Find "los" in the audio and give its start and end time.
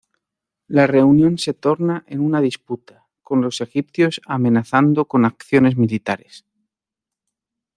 3.39-3.61